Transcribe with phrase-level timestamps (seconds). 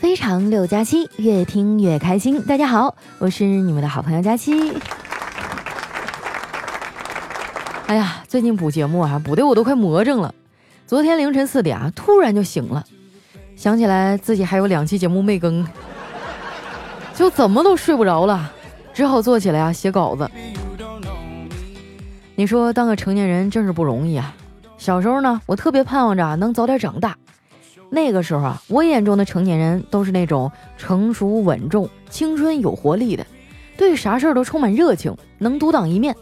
[0.00, 2.42] 非常六加七，越听越开心。
[2.42, 4.72] 大家好，我是你们的好朋友佳期。
[7.86, 10.34] 哎呀，最近补节目啊，补的我都快魔怔了。
[10.86, 12.84] 昨天凌晨四点啊，突然就醒了，
[13.56, 15.66] 想起来自己还有两期节目没更，
[17.14, 18.52] 就怎么都睡不着了，
[18.92, 20.30] 只好坐起来啊写稿子。
[22.34, 24.34] 你说当个成年人真是不容易啊！
[24.78, 27.16] 小时候呢，我特别盼望着能早点长大。
[27.94, 33.26] 那个时候啊，我眼中的成年人都是那种成熟稳重、青春有活力的，
[33.76, 36.16] 对啥事儿都充满热情，能独当一面。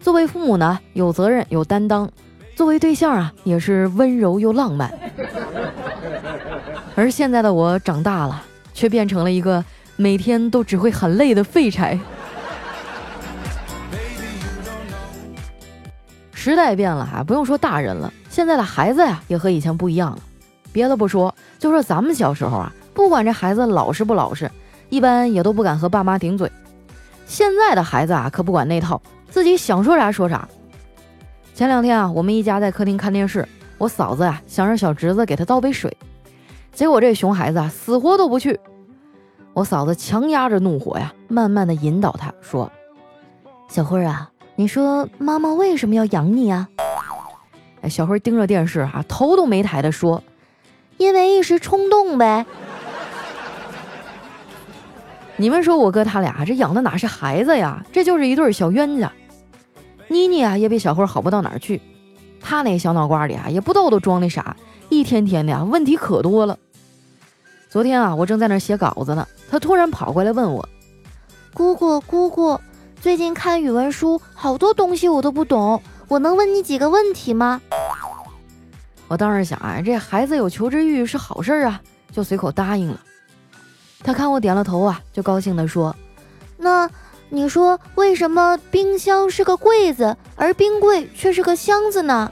[0.00, 2.08] 作为父母呢，有责任有担当；
[2.56, 4.92] 作为对象啊，也是温柔又浪漫。
[6.96, 8.42] 而现在的我长大了，
[8.74, 9.64] 却变成了一个
[9.94, 11.96] 每天都只会喊累的废柴。
[16.32, 20.18] 时代变了啊，不用说大人了，现在的孩子呀，也和以前不一样了。
[20.76, 24.50] 别的不说，就说咱们小时候啊，不管这孩子老实不老实，
[24.90, 26.52] 一般也都不敢和爸妈顶嘴。
[27.24, 30.46] 现在的孩子啊，可不管那套，自己想说啥说啥。
[31.54, 35.96] 前两天啊，我们一家在客厅看电视，我嫂子啊想让小侄子给她倒杯水，
[36.74, 38.60] 结果这熊孩子啊死活都不去。
[39.54, 42.70] 我嫂子强压着怒火呀，慢慢的引导他说
[43.70, 46.68] ：“小辉啊，你说妈妈为什么要养你啊？”
[47.80, 50.22] 哎，小辉盯着电视啊，头都没抬的说。
[50.98, 52.44] 因为一时冲动呗。
[55.36, 57.84] 你们说我哥他俩这养的哪是孩子呀？
[57.92, 59.12] 这就是一对小冤家。
[60.08, 61.82] 妮妮啊也比小慧好不到哪儿去，
[62.40, 64.56] 他那小脑瓜里啊也不知道都装的啥，
[64.88, 66.56] 一天天的啊问题可多了。
[67.68, 70.66] 昨天啊我正在那写稿子呢，他突然跑过来问我
[71.52, 72.58] ：“姑姑姑姑，
[73.00, 77.60] 最近看语文书好多东西我都不懂，我能问你几个问题吗？”
[79.08, 81.80] 我当时想啊，这孩子有求知欲是好事啊，
[82.12, 83.00] 就随口答应了。
[84.02, 85.94] 他看我点了头啊，就高兴地说
[86.58, 86.88] ：“那
[87.28, 92.30] 你说为什么冰箱是个柜子，而冰柜却是个箱子呢？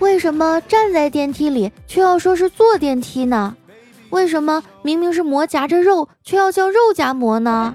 [0.00, 3.56] 为什么站在电梯里却要说是坐电梯呢？
[4.10, 7.74] 为什么明明是馍夹着肉，却要叫肉夹馍呢？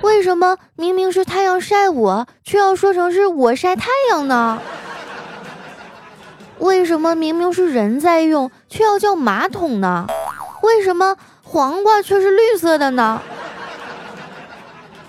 [0.00, 4.58] 为什么明明是太阳晒我，却要说成是我晒太阳呢？
[6.58, 10.06] 为什么明明是人在用，却要叫马桶呢？
[10.62, 13.20] 为什么黄瓜却是绿色的呢？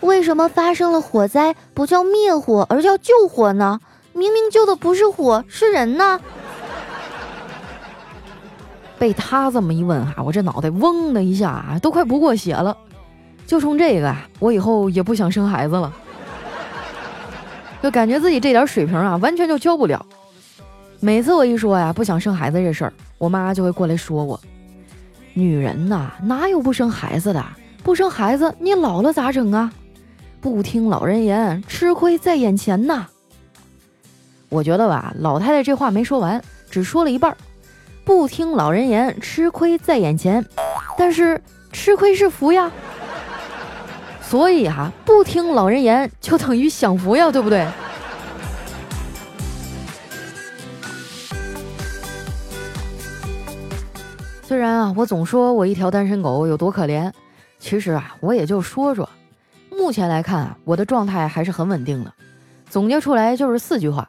[0.02, 3.80] 为什么发生了火灾不叫灭火，而叫救火呢？
[4.14, 6.20] 明明救的不是火，是人呢？
[8.98, 12.76] 被他这么一问哈，我这脑袋嗡的一下啊，都快不过血了。
[13.46, 15.92] 就冲这个，我以后也不想生孩子了，
[17.82, 20.04] 就感觉自己这点水平啊，完全就教不了。
[21.00, 24.40] 每次我一说呀不想生孩子这事儿，我妈就会过来说我
[25.34, 27.46] ：“女人呐，哪有不生孩子的？
[27.84, 29.72] 不生孩子，你老了咋整啊？
[30.42, 33.06] 不听老人言，吃亏在眼前呐。”
[34.50, 37.36] 我觉得吧，老太太这话没说完，只说了一半。
[38.04, 40.46] 不听老人言，吃亏在眼前，
[40.98, 41.42] 但是
[41.72, 42.72] 吃亏是福呀。
[44.22, 47.68] 所以哈，不听老人言就等于享福呀，对不对？
[54.56, 57.12] 虽然啊，我总说我一条单身狗有多可怜，
[57.60, 59.10] 其实啊，我也就说说。
[59.70, 62.14] 目前来看啊，我的状态还是很稳定的。
[62.70, 64.08] 总结出来就是四句话：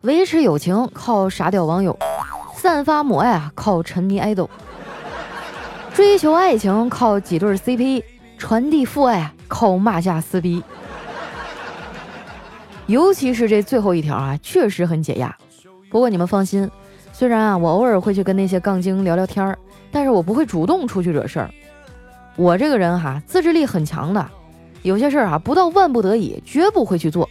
[0.00, 1.94] 维持友情靠傻屌网友，
[2.54, 4.48] 散发母爱啊靠沉迷爱豆，
[5.92, 8.02] 追求爱情靠几对 CP，
[8.38, 9.34] 传递父爱啊。
[9.46, 10.64] 靠骂架撕逼，
[12.86, 15.36] 尤其是这最后一条啊，确实很解压。
[15.90, 16.70] 不过你们放心，
[17.12, 19.58] 虽然啊，我偶尔会去跟那些杠精聊聊天儿，
[19.96, 21.50] 但是我不会主动出去惹事儿。
[22.36, 24.30] 我这个人哈，自制力很强的，
[24.82, 27.26] 有些事儿啊，不到万不得已，绝不会去做。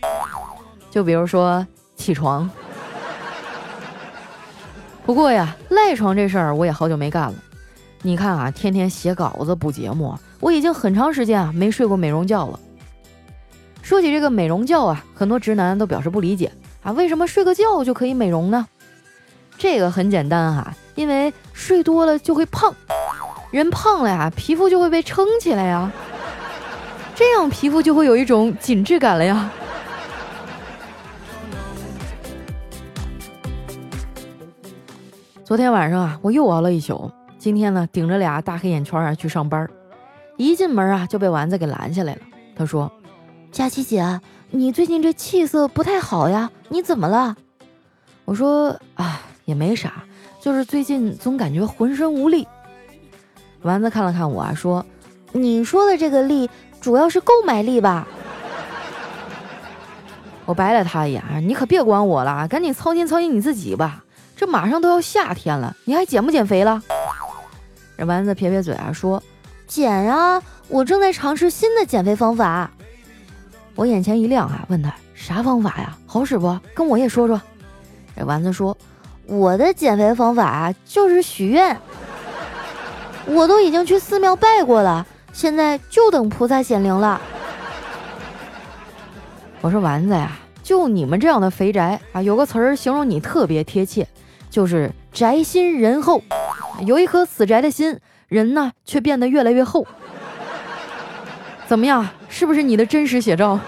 [0.90, 1.64] 就比如说
[1.96, 2.50] 起床。
[5.06, 7.36] 不过呀，赖床这事儿我也好久没干了。
[8.02, 10.18] 你看啊，天天写稿子补节目。
[10.40, 12.60] 我已经很长时间啊没睡过美容觉了。
[13.84, 16.52] 说起这个美容觉啊，很多直男都表示不理解
[16.82, 18.66] 啊，为什么睡个觉就可以美容呢？
[19.56, 22.74] 这个很简单哈，因为睡多了就会胖，
[23.52, 25.92] 人胖了呀，皮肤就会被撑起来呀，
[27.14, 29.52] 这样皮肤就会有一种紧致感了呀。
[35.44, 39.70] 昨天晚上啊，我又熬了一宿，今天呢，顶着俩大黑眼圈啊去上班。
[40.38, 42.22] 一进门啊，就被丸子给拦下来了。
[42.58, 42.92] 他说
[43.52, 44.20] ：“佳琪姐，
[44.50, 47.36] 你最近这气色不太好呀，你怎么了？”
[48.26, 50.04] 我说：“啊，也没啥，
[50.46, 52.48] 就是最近总感觉浑身无力。
[53.64, 54.86] 丸子看了看我啊，说
[55.34, 56.48] ：“你说的这个力，
[56.80, 58.08] 主要是购买力吧？”
[60.46, 64.06] 我白了他一眼，你可别管我了，赶紧操心操心你自己吧。
[64.36, 66.80] 这马上都要夏天了，你还减不减肥了？
[67.98, 69.24] 这丸子撇撇嘴啊，说
[69.66, 72.70] ：“减呀，我正在尝试新的减肥方法。”
[73.74, 75.98] 我眼前一亮啊，问他啥方法呀？
[76.06, 76.56] 好使不？
[76.76, 77.42] 跟我也说说。
[78.16, 78.78] 这丸子说。
[79.28, 81.78] 我的减肥方法，就是许愿。
[83.26, 87.20] 我都已经去寺庙拜过了，现在就等菩萨显灵了。
[89.62, 90.32] 我说丸子呀，
[90.62, 94.08] 就你们这样的肥宅啊，有个词儿形容你特别贴切，
[94.50, 96.22] 就是宅心仁厚。
[96.86, 99.88] 有一颗死宅的心，人呢却变得越来越厚。
[101.66, 103.60] 怎么样，是不是你的真实写照？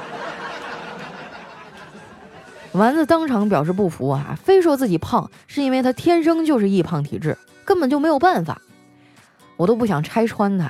[2.77, 7.35] 丸子当场表示不服啊，非说自己胖是因为他天生就是易胖体质，
[7.65, 8.61] 根本就没有办法。
[9.55, 10.69] 我都不想拆穿他。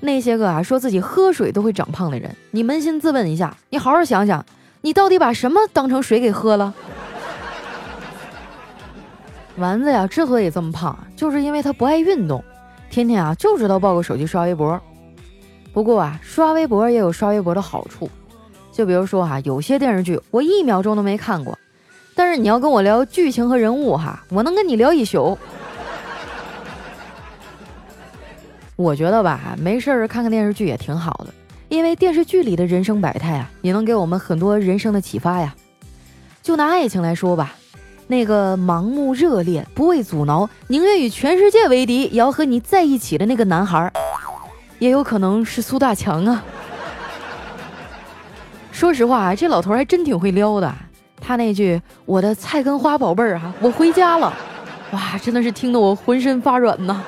[0.00, 4.44] 那些个啊说自己喝水都会长胖的人，你扪心自问一下，你好好想想，
[4.80, 6.72] 你到底把什么当成水给喝了？
[9.56, 12.42] 丸子呀，之所以这么胖，就是因为他不爱运动，
[12.88, 14.80] 天天啊就知道抱个手机刷微博。
[15.72, 18.08] 不过啊，刷微博也有刷微博的好处。
[18.76, 21.58] 就比如说哈，有些电视剧我一秒钟都没看过，
[22.14, 25.38] 但是你要跟我聊剧情和人物哈，我能跟你聊一宿。
[28.76, 31.32] 我觉得吧，没事儿看看电视剧也挺好的，
[31.70, 35.54] 因为电视剧里的人生百态啊，也能给我们很多人生的启发呀。
[36.42, 37.54] 就拿爱情来说吧，
[38.06, 43.90] 那个盲目热烈、不畏阻挠、宁愿与全世界为敌也要和你在一起的那个男孩，
[44.78, 46.44] 也有可能是苏大强啊。
[48.76, 50.70] 说实话啊，这老头还真挺会撩的。
[51.18, 54.30] 他那句“我的菜根花宝贝儿啊，我回家了”，
[54.92, 57.02] 哇，真的是听得我浑身发软呐。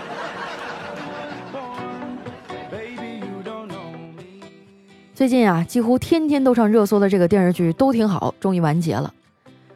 [5.14, 9.12] 最近啊，几乎天天都上热搜的这个电视剧都挺好，终于完结了。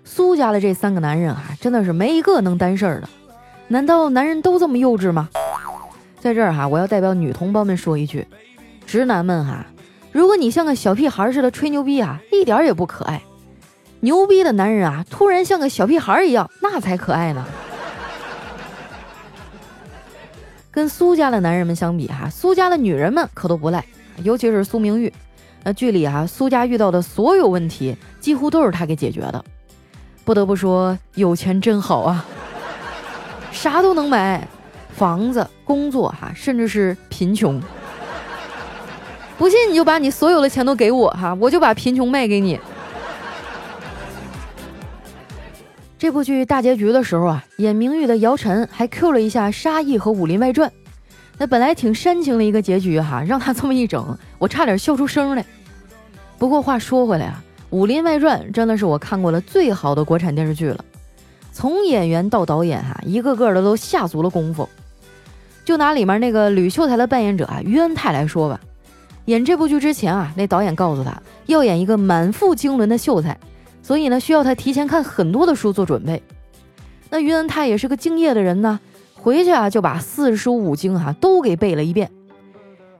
[0.02, 3.08] 苏家的这三个男人啊，真的是没一个能担事儿的。
[3.68, 5.28] 难道男人都这么幼稚吗？
[6.18, 8.26] 在这儿哈，我要代表女同胞们说一句：
[8.86, 9.66] 直男们哈。
[10.12, 13.22] 如果你像个小屁孩似的吹牛逼啊，一点也不可爱。
[14.00, 17.44] 牛逼的男人啊，突然像个小屁孩一样，那才可爱呢。
[20.70, 23.84] 跟苏家的男人们相比哈，苏家的女人们可都不赖，
[24.22, 25.12] 尤其是苏明玉。
[25.64, 29.44] 那剧里啊，苏家遇到的所有问题，几乎都是他给解决的。
[30.24, 32.24] 不得不说，有钱真好啊，
[33.50, 34.46] 啥都能买，
[34.90, 37.60] 房子、工作哈，甚至是贫穷。
[39.42, 42.60] 不信你就把你所有的钱都给我哈，我就把贫穷卖给你。
[45.98, 50.70] 这部剧大结局的时候啊，演明玉的姚晨还 Q 了一下沙溢和《武林外传》，
[51.38, 55.44] 那本来挺煽情的一个结局哈，让他这么一整，我差点笑出声来。
[56.38, 60.84] 不过话说回来啊，《武林外传》真的是我看过的最好的国产电视剧了，
[61.52, 64.68] 从演员到导演哈，一个个的都下足了功夫。
[65.64, 68.60] 就拿里面那个吕秀才的扮演者啊于恩泰来说吧。
[69.26, 71.12] 演这部剧之前啊，那导演告诉他
[71.46, 73.38] 要演一个满腹经纶的秀才，
[73.82, 76.22] 所以呢需要他提前看很多的书做准备。
[77.08, 78.80] 那于恩泰也是个敬业的人呢，
[79.14, 82.10] 回去啊就把四书五经哈都给背了一遍。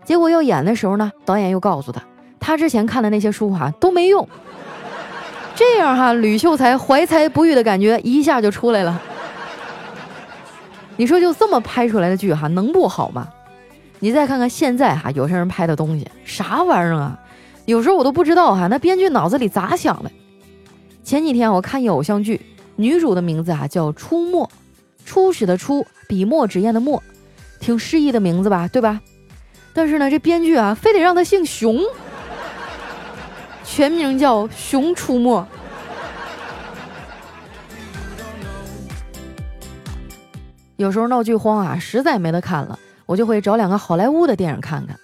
[0.05, 2.03] 结果要演的时候呢，导演又告诉他，
[2.39, 4.29] 他之前看的那些书哈都没用。
[5.55, 9.01] 这样哈，吕秀才怀才不遇的感觉一下就出来了。
[10.97, 13.29] 你说就这么拍出来的剧哈，能不好吗？
[14.03, 17.17] 你再看看现在哈，有些人拍的东西啥玩意儿啊？
[17.67, 20.11] 有时候我都不知道哈，那编剧脑子里咋想的？
[21.05, 22.41] 前几天我看一偶像剧，
[22.75, 24.51] 女主的名字啊叫出没，
[25.07, 27.01] 初始的初，笔墨纸砚的墨，
[27.61, 29.01] 挺诗意的名字吧，对吧？
[29.73, 31.79] 但是呢，这编剧啊，非得让他姓熊，
[33.63, 35.47] 全名叫熊出没。
[40.75, 42.77] 有时候闹剧荒啊，实在没得看了。
[43.13, 44.99] 我就会找两个好莱坞的电影看看，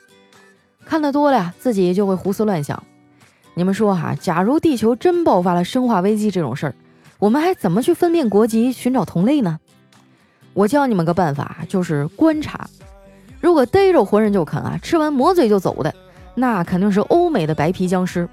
[0.87, 2.83] 看得多了呀，自己就会胡思乱想。
[3.53, 6.75] 你们说哈，假如地球真爆发了生化危机这种事儿，
[7.19, 9.61] 我们还怎么去分辨国籍、寻找同类呢？
[10.55, 12.67] 我教你们个办法，就是观察。
[13.43, 15.95] 如果逮着活人就啃啊，吃完抹嘴就走的，
[16.35, 18.27] 那肯定是欧美的白皮僵尸。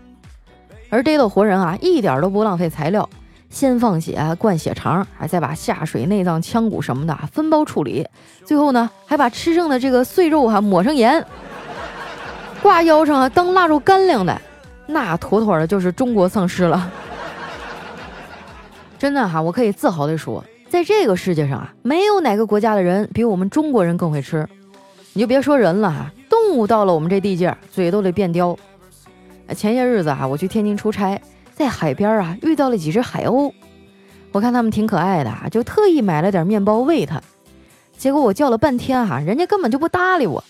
[0.89, 3.10] 而逮到活人啊，一点都不浪费材料。
[3.55, 8.05] 先放血，灌血肠，还再把下水、内脏、腔骨什么的分包处理，
[8.43, 11.25] 最后呢，还把吃剩的这个碎肉哈抹上盐，
[12.62, 14.41] 挂腰上啊当腊肉干粮的，
[14.85, 16.91] 那妥妥的就是中国丧尸了。
[19.00, 24.45] 真的哈，我可以自豪的说，在这个世界上啊，没有哪个国家的人比我们中国人更会吃。
[25.13, 28.57] 你就别说人了哈，动物到了我们这地界，嘴都得变刁。
[29.55, 31.17] 前些日子啊，我去天津出差，
[31.55, 33.53] 在海边啊遇到了几只海鸥，
[34.33, 37.21] 我看它们挺可爱的，就特意买了点面包喂它。
[37.97, 40.43] 结果我叫了半天哈，人家根本就不搭理我。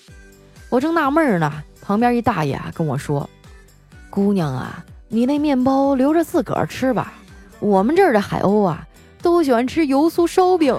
[0.70, 3.30] 我正纳闷呢，旁边一大爷啊跟我说
[4.10, 7.14] ：“姑娘啊，你那面包留着自个儿吃吧，
[7.60, 8.86] 我们这儿的海鸥啊。”
[9.22, 10.78] 都喜欢吃油酥烧饼，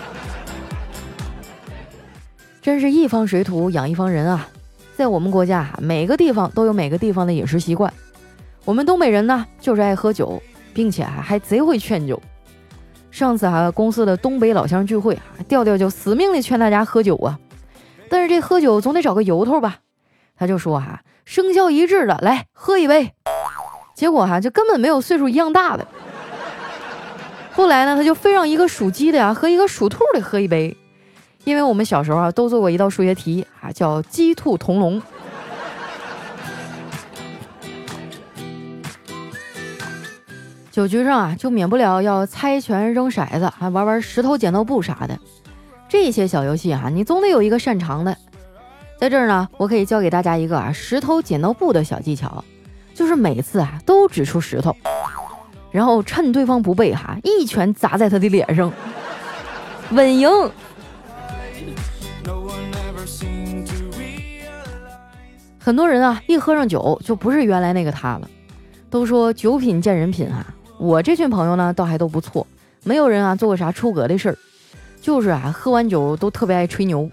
[2.60, 4.46] 真是一方水土养一方人啊！
[4.94, 7.90] 在我们国家，每个地方都有每个地方的饮食习惯。
[8.64, 10.40] 我们东北人呢，就是爱喝酒，
[10.74, 12.20] 并且还还贼会劝酒。
[13.10, 17.38] 上次啊，公司的东北老乡聚会啊，调调就死命的劝大家喝酒啊。
[18.08, 19.78] 但是这喝酒总得找个由头吧？
[20.36, 23.12] 他就说哈，生肖一致的来喝一杯。
[23.94, 25.86] 结果哈，就根本没有岁数一样大的。
[27.52, 30.76] 后来呢，他就非让一个属鸡的呀和一个属兔的喝一杯，
[31.44, 35.02] 因为我们小时候啊都做过一道数学题啊，叫鸡兔同笼。
[40.80, 45.18] 酒局上啊，就免不了要猜拳、扔骰子，还玩玩石头剪刀布啥的。
[45.90, 48.16] 这些小游戏啊，你总得有一个擅长的。
[48.98, 52.42] 在这儿呢，我可以教给大家一个啊石头剪刀布的小技巧，
[52.94, 54.74] 就是每次啊都指出石头。
[55.70, 58.72] 然后趁对方不备，哈，一拳砸在他的脸上，
[59.90, 60.30] 稳赢。
[65.58, 68.26] 很多人啊，一喝上酒就不是原来那个他了。
[68.88, 70.44] 都说酒品见人品啊，
[70.80, 72.46] 我这群朋友呢，倒还都不错，
[72.84, 74.36] 没有人啊做过啥出格的事儿，
[75.02, 77.06] 就是啊，喝完酒都特别爱吹牛。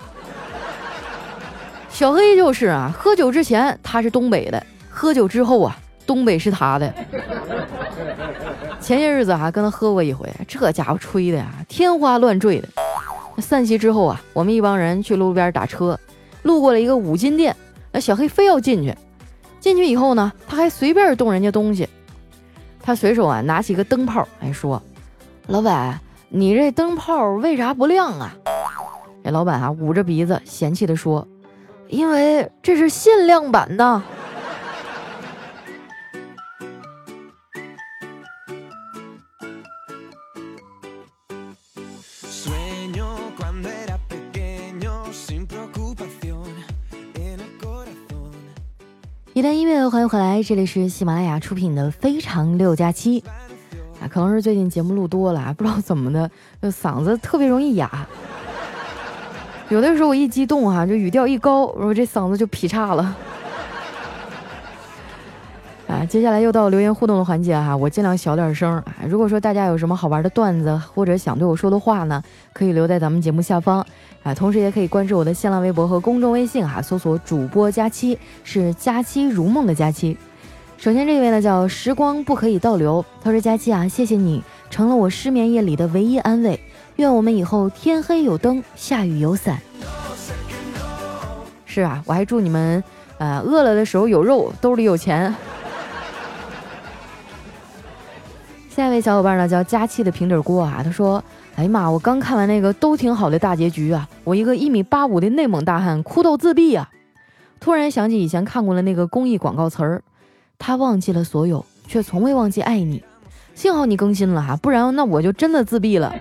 [1.89, 6.93] 小黑就是啊，喝酒之前他是东北的，喝酒之后啊，东北是他的。
[8.79, 12.69] 前些日子啊，跟他喝过一回，这家伙吹的呀，天花乱坠的。
[13.41, 15.99] 散席之后啊，我们一帮人去路边打车，
[16.43, 17.53] 路过了一个五金店，
[17.91, 18.95] 那小黑非要进去。
[19.59, 21.85] 进去以后呢，他还随便动人家东西。
[22.87, 24.81] 他随手啊拿起一个灯泡，哎说
[25.47, 28.33] ：“老板，你这灯泡为啥不亮啊？”
[29.25, 31.27] 这老板啊捂着鼻子嫌弃的说
[31.91, 34.01] ：“因为这是限量版的。”
[49.89, 53.21] 欢迎回来，这里是喜马拉雅出品的《非常六加七》
[54.01, 56.29] 啊，可能是最近节目录多了， 不知道怎么的，
[56.61, 58.05] 就嗓子特别容易哑，
[59.69, 63.15] 有的时候我一激动哈，就语调一高，我这嗓子就劈叉了。
[65.97, 68.97] 啊，接下来又到留言互动的环节哈，我尽量小点声啊。
[69.07, 72.21] 如果说大家有什么好玩的段子或者想对我说的话呢，
[72.53, 73.83] 可以留在咱们节目下方。
[74.21, 80.15] 啊，同时也可以关注我的新浪微博和公众微信哈，搜索主播佳期，是佳期如梦的佳期。
[80.77, 86.59] 首先这位呢叫时光不可以倒流，他说佳期啊，谢谢你成了我失眠夜里的唯一安慰，
[86.97, 89.59] 愿我们以后天黑有灯，下雨有伞。
[91.65, 92.83] 是啊，我还祝你们，
[93.17, 95.33] 呃，饿了的时候有肉，兜里有钱。
[98.77, 101.23] 下一位小伙伴呢叫佳期的平底锅啊，他说。
[101.55, 101.89] 哎呀妈！
[101.89, 106.87] 我刚看完那个都挺好的大结局啊，我一个一米八五的内蒙大汉哭到自闭啊！
[107.59, 110.03] 突然想起以前看过的那个公益广告词儿，
[110.59, 113.03] 他忘记了所有，却从未忘记爱你。
[113.55, 116.13] 幸好你更新了哈，不然那我就真的自闭了。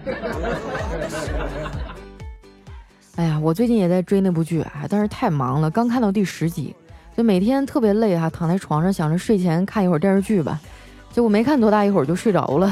[3.17, 6.75] 哎呀，我最近也在追那部剧啊，但是太忙了，刚看到第十集，
[7.15, 10.59] 就每天特别累哈，躺在床上想着睡前看一会儿电视剧吧，
[11.17, 12.71] 结果没看多大一会儿就睡着了。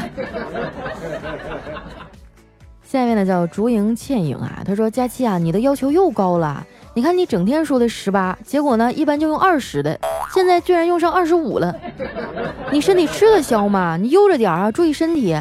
[2.85, 6.63] 下面呢叫竹影倩影啊，他说佳期啊，你的要求又高了。
[6.93, 9.99] 你看你整天说的十八，结果呢一般就用二十的，
[10.35, 11.75] 现在居然用上二十五了。
[12.71, 13.97] 你身体吃得消吗？
[13.97, 15.35] 你悠着点啊，注意身体。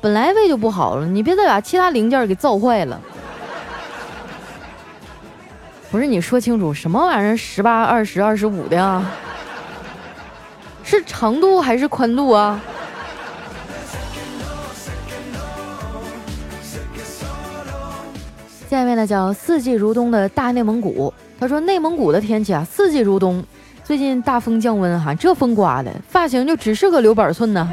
[0.00, 3.00] 本来胃就不好了，你别再把其他零件给造坏了。
[5.92, 7.36] 不是你说清楚什么玩意儿？
[7.36, 9.08] 十八、二十、二十五的啊？
[10.88, 12.58] 是长度还是宽度啊？
[18.70, 23.44] 下面呢叫四季如冬的大内蒙古，他说内蒙古的天气啊四季如冬，
[23.84, 27.70] 最近大风降温哈，这风刮的发型就只适合留板寸呢。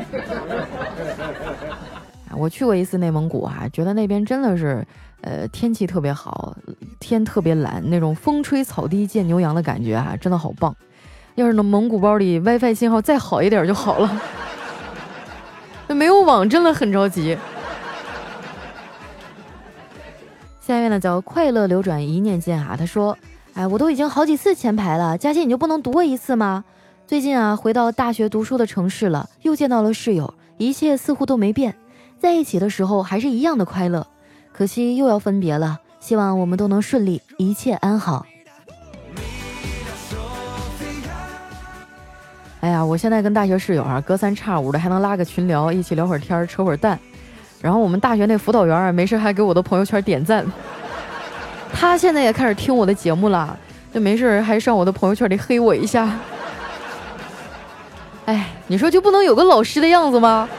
[2.36, 4.86] 我去过一次内蒙古哈，觉得那边真的是
[5.22, 6.54] 呃天气特别好，
[7.00, 10.76] 天特别蓝，那种风吹草低见牛羊的感觉哈，真的好棒。
[11.36, 14.22] 要是那蒙古包里 WiFi 信号再好一点就好了，
[15.88, 17.38] 那没有网真的很着急。
[20.62, 23.18] 下面呢叫快乐流转一念间啊，他说，
[23.54, 26.64] 哎，我都已经好几次前排了，佳欣你就不能读我一次吗？
[27.06, 31.76] 最近啊，回到大学读书的城市了，又见到了室友，一切似乎都没变，
[32.18, 34.08] 在一起的时候还是一样的快乐，
[34.54, 38.26] 可惜又要分别了，希望我们都能顺利，一切安好。
[42.66, 47.00] 哎呀，我现在跟大学室友啊，隔三差五的还能拉个群聊，一起聊会儿天，扯会儿淡。
[47.62, 50.44] 然后我们大学那辅导员啊，没事还给我的朋友圈点赞。
[51.72, 53.56] 他现在也开始听我的节目了，
[53.94, 56.10] 就没事还上我的朋友圈里黑我一下。
[58.26, 60.50] 哎，你说就不能有个老师的样子吗？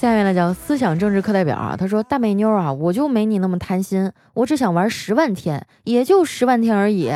[0.00, 7.12] 下面呢叫思想政治课代表啊，他说大美妞啊，我就没你那么贪心，我只想玩十万天，也就十万天而已。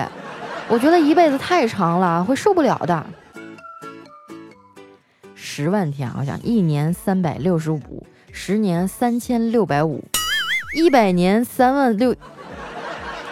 [0.66, 3.06] 我觉得一辈子太长了，会受不了的。
[5.36, 10.02] 十万天，我想一年三百六十五，十年三千六百五，
[10.74, 12.12] 一百年三万六，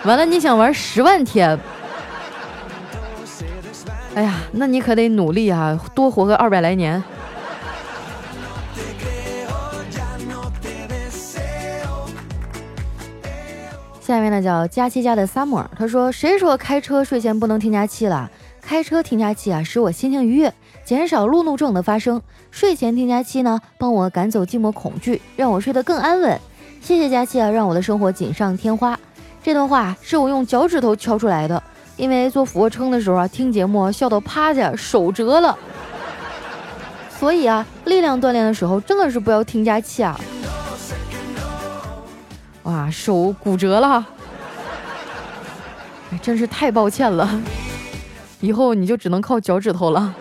[0.04, 1.58] 完了你想玩十万天？
[4.14, 7.02] 哎呀，那你可得努力啊，多活个二百来年。
[14.10, 18.28] 下面呢叫佳期家的 summer，他说：“谁说开车睡前不能听佳期了？
[18.60, 20.52] 开车听佳期啊，使我心情愉悦，
[20.84, 22.20] 减少路怒症的发生。
[22.50, 26.36] 睡前听佳期呢，帮我赶走寂寞恐惧，让我睡得更安稳。
[26.80, 28.98] 谢谢佳期啊，让我的生活锦上添花。”
[29.44, 31.62] 这段话是我用脚趾头敲出来的，
[31.96, 35.56] 因为做俯卧撑的时候啊，听节目笑到趴下，手折了。
[37.16, 40.20] 所以啊，力量锻炼的时候真的是不要听佳期啊。
[42.70, 44.06] 哇，手骨折了，
[46.12, 47.28] 哎，真是太抱歉了，
[48.40, 50.14] 以后你就只能靠脚趾头了。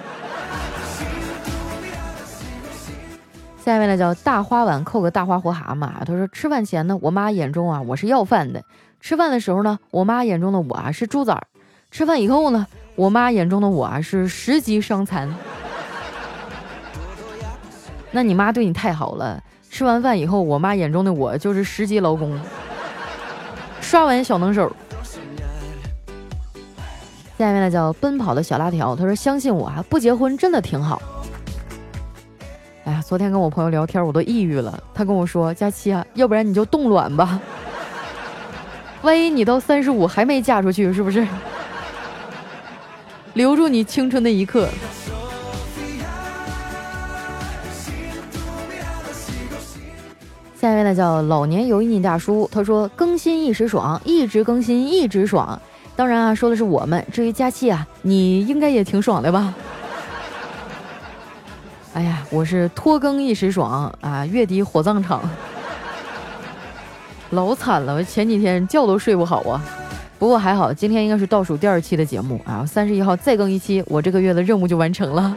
[3.63, 8.62] 下面呢叫大花碗扣个大花活蛤蟆，他说吃饭前呢，我妈眼中啊我是要饭的；
[8.99, 11.41] 吃饭的时候呢，我妈眼中的我啊是猪崽儿；
[11.91, 15.31] 吃饭以后呢，我妈眼中的我啊是十级伤残。
[18.09, 19.39] 那你妈对你太好了。
[19.69, 22.38] 吃完饭以后，我妈眼中的我就是十级劳工，
[23.79, 24.69] 刷碗小能手。
[27.38, 31.01] 下面呢叫奔跑的小辣条，他说：“相信我啊，不结婚真的挺好。”
[32.84, 34.84] 哎呀，昨天跟我朋友聊天，我都抑郁了。
[34.93, 37.39] 他跟我说：“佳期啊，要不然你就冻卵吧，
[39.03, 41.25] 万一你到三十五还没嫁出去，是不是？
[43.36, 44.67] 留住你青春的一刻。”
[50.79, 55.61] 位呢叫老年油腻大叔，他说更新一时爽，一直更新一直爽。
[55.93, 57.05] 当然啊，说的是我们。
[57.11, 59.53] 至于佳期啊，你应该也挺爽的吧？
[61.93, 65.21] 哎呀，我是拖更一时爽啊，月底火葬场，
[67.31, 69.61] 老惨了，前几天觉都睡不好啊。
[70.17, 75.35] 不过还好，今天应该是倒数第二期的节目啊，三十一号再更一期，我这个月的任务就完成了。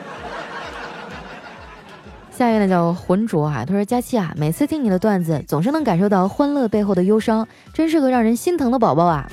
[2.35, 9.31] 下一位呢叫浑浊啊，他说佳期啊，每次听你的段子，总是能感受到欢乐背后的忧伤，真是个让人心疼的宝宝啊。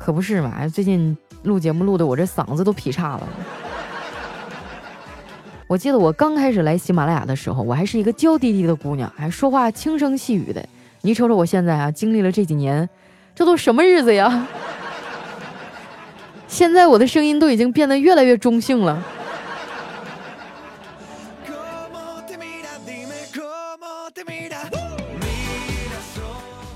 [0.00, 3.28] 可不是嘛，最近录节目录的我这嗓子都劈叉了。
[5.66, 10.66] 我记得我刚开始来喜马拉雅的时候，我还是一个娇滴滴的姑娘，还说话轻声细语的。
[11.02, 12.88] 你瞅瞅我现在啊，经历了这几年，
[13.34, 14.46] 这都什么日子呀？
[16.48, 19.04] 现在我的声音都已经变得越来越中性了。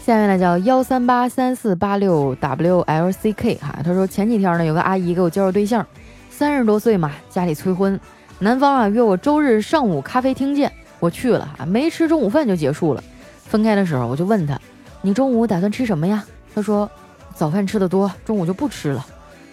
[0.04, 5.86] 下面呢叫幺三八三四八六 W L C K 哈，他说前几天呢有个阿姨给我介绍对象，
[6.28, 7.98] 三十多岁嘛，家里催婚，
[8.40, 13.04] 男方啊约我周日上午咖啡厅见，我去了啊，没吃中午饭就结束了。
[13.44, 14.60] 分开的时候我就问他，
[15.02, 16.24] 你中午打算吃什么呀？
[16.52, 16.90] 他说
[17.36, 19.06] 早饭吃的多，中午就不吃了。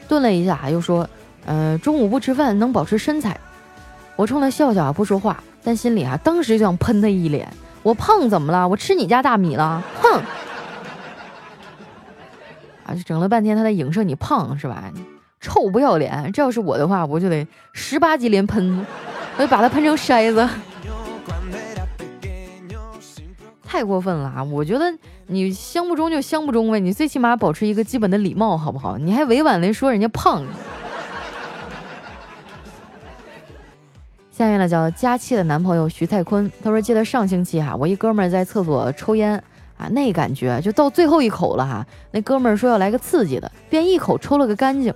[0.08, 1.08] 顿了一下又说，
[1.46, 3.40] 呃中午不吃饭能保持身材。
[4.16, 7.48] 我冲他笑笑啊不说话，但心里啊当时就想喷他一脸。
[7.90, 8.68] 我胖怎么了？
[8.68, 9.82] 我吃你家大米了？
[10.00, 10.22] 哼！
[12.86, 14.84] 啊，就整了半天，他在影射你胖是吧？
[15.42, 16.32] 臭不要脸！
[16.32, 18.86] 这要是我的话，我就得十八级连喷，
[19.38, 20.48] 我就把他喷成筛子。
[23.64, 24.44] 太过分了啊！
[24.44, 24.94] 我觉得
[25.26, 29.00] 你相不中就相不中呗，你最起码保持一个基本的礼貌好不好？
[29.00, 30.44] 你还委婉的说人家胖。
[34.40, 39.34] 下面呢叫佳期的男朋友徐蔡坤，他说记得上星期哈，我一哥们儿在厕所抽烟
[39.78, 44.94] 啊，那感觉就到最后一口了哈，那哥们儿说要来个刺激的，便一口抽了个干净。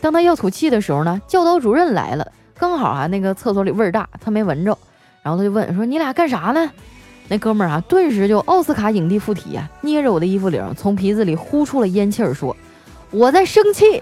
[0.00, 4.78] 当他要吐气的时候呢，教导主任来了，刚好啊那个厕所里味儿大，他没闻着，
[5.24, 6.70] 然后他就问说你俩干啥呢？
[7.26, 12.56] 那哥们儿啊顿时就奥斯卡影帝附体啊，捏着我的衣服领，从鼻子里呼出了烟气儿，说
[13.10, 14.00] 我在生气。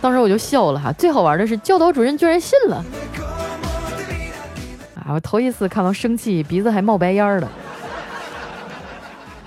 [0.00, 2.82] 当时我就笑了哈，最好玩的是教导主任居然信了，
[4.94, 7.48] 啊，我头一次看到生气鼻子还冒白烟的，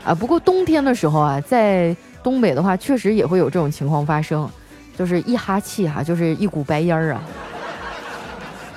[0.06, 4.48] 啊，不过冬天的时候啊，在东北的话确实也会有这种情况发生，
[4.96, 7.24] 就是一哈气哈就是一股白烟儿啊，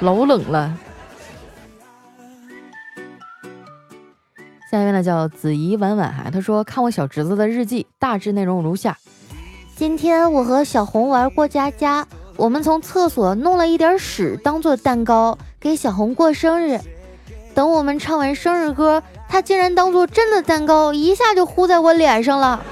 [0.01, 0.75] 老冷了。
[4.71, 8.97] 下一位呢叫子怡婉婉哈，他说看我小侄子的日记，大致内容如下。
[9.77, 16.81] 今天我和小红玩过家家，我们从厕所弄了一点屎当做蛋糕给小红过生日。
[17.55, 22.63] 等我们唱完生日歌，他竟然当做真的蛋糕，一下就呼在我脸上了。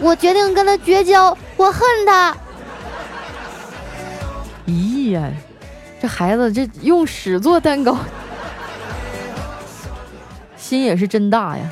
[0.00, 2.34] 我决定跟他绝交，我恨他。
[4.66, 5.30] 咦呀，
[6.00, 7.98] 这孩子这用屎做蛋糕，
[10.56, 11.68] 心也是真大呀。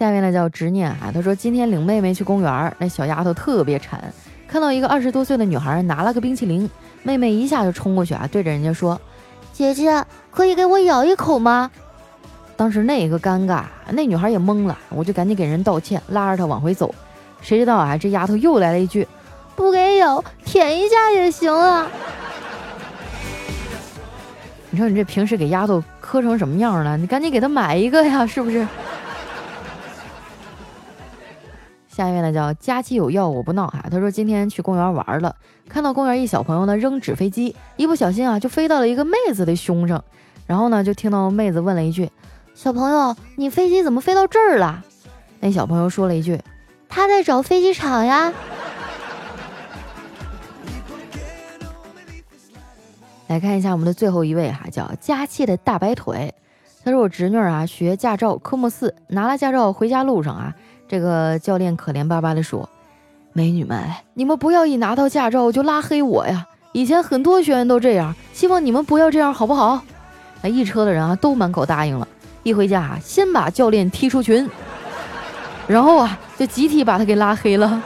[0.00, 4.02] 下面呢叫执念啊，他说今天领妹妹去公园，那小丫头特别馋，
[4.48, 6.66] 看到一个二十多岁的女孩拿了个冰淇淋，
[7.02, 8.98] 妹妹一下就冲过去啊，对着人家说
[9.52, 11.70] ：“姐姐，可以给我咬一口吗？”
[12.56, 16.94] 当时那个尴尬，那女孩也懵了，我就赶紧给人道歉，拉着她往回走。
[17.42, 19.06] 谁知道啊，这丫头又来了一句
[19.54, 21.86] ：“不给咬，舔一下也行啊。”
[24.72, 26.96] 你说你这平时给丫头磕成什么样了？
[26.96, 28.66] 你赶紧给她买一个呀，是不是？
[32.00, 35.36] 下一位呢叫佳期有药我不闹哈，他说今天去公园玩了，
[35.68, 40.02] 看到公园一小朋友呢扔纸飞机，一不小心啊就飞到了一个妹子的胸上，
[40.46, 42.10] 然后呢就听到妹子问了一句
[42.56, 44.82] ：“小朋友，你飞机怎么飞到这儿了？”
[45.40, 46.40] 那小朋友说了一句
[46.88, 48.32] ：“他在找飞机场呀。
[53.28, 56.34] ”来看一下我们的最后一位哈，叫佳期的大白腿，
[56.82, 60.56] 他说我侄女啊学驾照科目四，拿了驾照回家路上啊。
[60.90, 62.68] 这个教练可怜巴巴地说
[63.32, 63.80] ：“美女们，
[64.12, 66.44] 你们不要一拿到驾照就拉黑我呀！
[66.72, 69.80] 以前很多学员都这样，希望你们不要这样，好不好？”
[70.42, 72.08] 那一车的人啊都满口答应了。
[72.42, 74.50] 一回家啊，先把教练踢出群，
[75.68, 77.80] 然后啊就集体把他给拉黑了。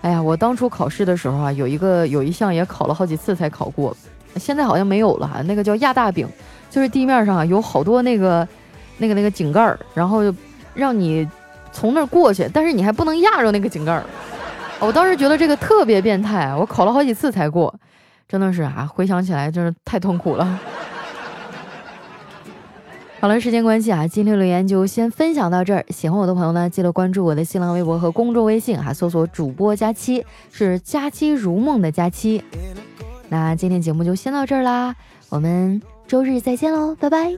[0.00, 3.94] 哎呀，我当初考试的时候啊，有一个有一项也考了好几次才考过，
[4.36, 5.42] 现在好像没有了哈。
[5.42, 6.26] 那个叫压大饼，
[6.70, 8.48] 就是地面上啊有好多那个。
[9.02, 10.34] 那个那个井盖儿，然后就
[10.72, 11.28] 让你
[11.72, 14.02] 从那儿过去，但是你还不能压着那个井盖儿。
[14.80, 17.74] 我当时觉得这个特别变态，我考了好几次才过，
[18.26, 20.58] 真的是啊，回想起来真是太痛苦了。
[23.20, 25.84] 好了，时间关系啊，今天留言就先分享到这儿。
[25.90, 32.42] 喜欢我的朋友呢，记得关注我的新浪微博和公众微信啊，搜索主播佳期，是佳期如梦的佳期。
[33.28, 34.96] 那今天节目就先到这儿啦，
[35.28, 37.36] 我们周日再见喽，拜拜。